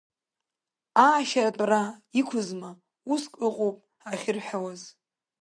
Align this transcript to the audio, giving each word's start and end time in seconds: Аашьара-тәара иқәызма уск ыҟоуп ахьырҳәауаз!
Аашьара-тәара 1.07 1.81
иқәызма 2.19 2.71
уск 3.13 3.31
ыҟоуп 3.47 3.77
ахьырҳәауаз! 4.11 4.81